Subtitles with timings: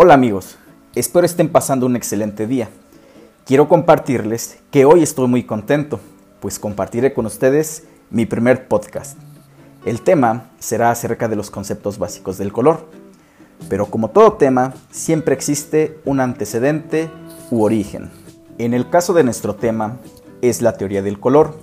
[0.00, 0.56] Hola amigos,
[0.94, 2.68] espero estén pasando un excelente día.
[3.44, 5.98] Quiero compartirles que hoy estoy muy contento,
[6.38, 9.18] pues compartiré con ustedes mi primer podcast.
[9.84, 12.86] El tema será acerca de los conceptos básicos del color,
[13.68, 17.10] pero como todo tema, siempre existe un antecedente
[17.50, 18.08] u origen.
[18.58, 19.96] En el caso de nuestro tema,
[20.42, 21.58] es la teoría del color,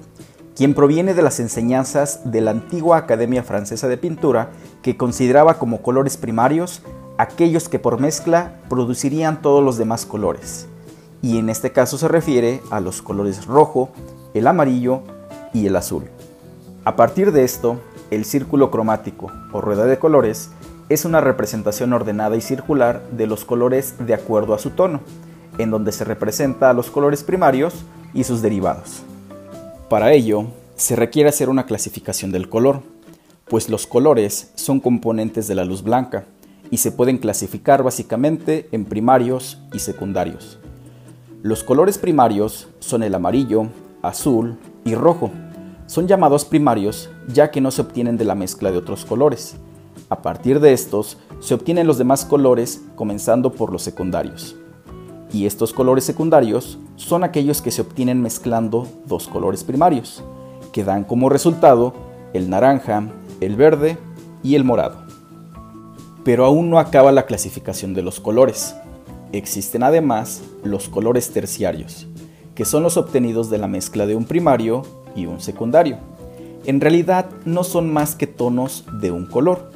[0.58, 4.50] quien proviene de las enseñanzas de la antigua Academia Francesa de Pintura,
[4.82, 6.82] que consideraba como colores primarios
[7.18, 10.68] aquellos que por mezcla producirían todos los demás colores.
[11.22, 13.90] Y en este caso se refiere a los colores rojo,
[14.34, 15.02] el amarillo
[15.54, 16.04] y el azul.
[16.84, 17.80] A partir de esto,
[18.12, 20.50] el círculo cromático o rueda de colores
[20.90, 25.00] es una representación ordenada y circular de los colores de acuerdo a su tono,
[25.58, 27.74] en donde se representa a los colores primarios
[28.14, 29.02] y sus derivados.
[29.90, 30.46] Para ello,
[30.76, 32.82] se requiere hacer una clasificación del color,
[33.48, 36.26] pues los colores son componentes de la luz blanca,
[36.76, 40.60] y se pueden clasificar básicamente en primarios y secundarios.
[41.42, 43.68] Los colores primarios son el amarillo,
[44.02, 45.32] azul y rojo.
[45.86, 49.56] Son llamados primarios ya que no se obtienen de la mezcla de otros colores.
[50.10, 54.58] A partir de estos se obtienen los demás colores comenzando por los secundarios.
[55.32, 60.26] Y estos colores secundarios son aquellos que se obtienen mezclando dos colores primarios,
[60.74, 61.94] que dan como resultado
[62.34, 63.98] el naranja, el verde
[64.44, 65.05] y el morado.
[66.26, 68.76] Pero aún no acaba la clasificación de los colores.
[69.32, 72.08] Existen además los colores terciarios,
[72.56, 74.82] que son los obtenidos de la mezcla de un primario
[75.16, 76.00] y un secundario.
[76.66, 79.72] En realidad no son más que tonos de un color.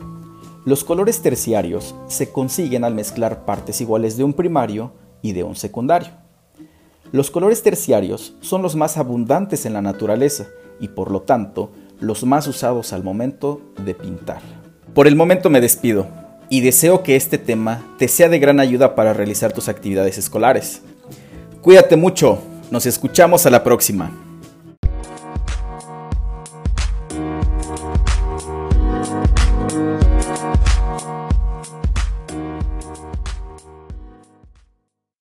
[0.65, 4.91] Los colores terciarios se consiguen al mezclar partes iguales de un primario
[5.21, 6.09] y de un secundario.
[7.11, 10.47] Los colores terciarios son los más abundantes en la naturaleza
[10.79, 11.69] y por lo tanto
[11.99, 14.41] los más usados al momento de pintar.
[14.95, 16.07] Por el momento me despido
[16.49, 20.81] y deseo que este tema te sea de gran ayuda para realizar tus actividades escolares.
[21.61, 24.11] Cuídate mucho, nos escuchamos a la próxima.